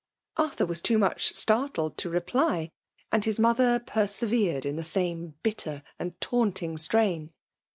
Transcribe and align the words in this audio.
*'. 0.19 0.35
J 0.37 0.43
Atthnr 0.45 0.67
wae 0.67 0.73
too 0.81 0.97
much 0.97 1.35
startled 1.35 1.95
to 1.99 2.09
reply; 2.09 2.71
and 3.11 3.23
his 3.23 3.37
mother 3.39 3.77
persevered 3.79 4.65
in 4.65 4.75
the 4.75 4.81
same 4.83 5.35
bitter 5.43 5.83
and 5.99 6.19
tauttling 6.19 6.77
strtun. 6.77 7.29